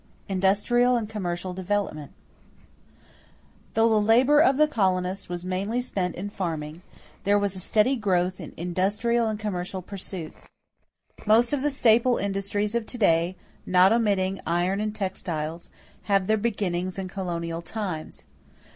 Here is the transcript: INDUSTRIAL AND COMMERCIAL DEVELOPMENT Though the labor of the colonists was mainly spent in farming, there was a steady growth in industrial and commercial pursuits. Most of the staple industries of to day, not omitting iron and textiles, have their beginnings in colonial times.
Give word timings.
INDUSTRIAL 0.27 0.95
AND 0.95 1.07
COMMERCIAL 1.07 1.53
DEVELOPMENT 1.53 2.11
Though 3.75 3.87
the 3.87 4.01
labor 4.01 4.39
of 4.39 4.57
the 4.57 4.67
colonists 4.67 5.29
was 5.29 5.45
mainly 5.45 5.79
spent 5.79 6.15
in 6.15 6.31
farming, 6.31 6.81
there 7.23 7.37
was 7.37 7.55
a 7.55 7.59
steady 7.59 7.95
growth 7.97 8.39
in 8.41 8.51
industrial 8.57 9.27
and 9.27 9.39
commercial 9.39 9.83
pursuits. 9.83 10.49
Most 11.27 11.53
of 11.53 11.61
the 11.61 11.69
staple 11.69 12.17
industries 12.17 12.73
of 12.73 12.87
to 12.87 12.97
day, 12.97 13.35
not 13.67 13.93
omitting 13.93 14.41
iron 14.43 14.81
and 14.81 14.95
textiles, 14.95 15.69
have 16.05 16.25
their 16.25 16.35
beginnings 16.37 16.97
in 16.97 17.07
colonial 17.07 17.61
times. 17.61 18.25